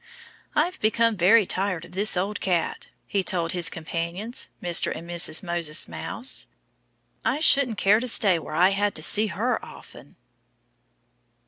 [0.55, 4.91] "I've become very tired of this old Cat," he told his companions Mr.
[4.91, 5.43] and Mrs.
[5.43, 6.47] Moses Mouse.
[7.23, 10.15] "I shouldn't care to stay where I had to see her often."